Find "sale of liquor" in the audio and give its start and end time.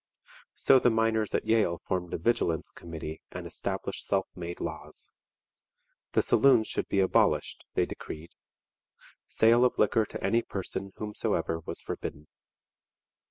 9.27-10.07